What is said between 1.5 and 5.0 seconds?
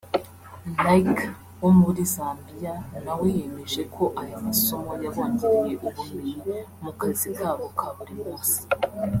wo muri Zambiya nawe yemeje ko aya masomo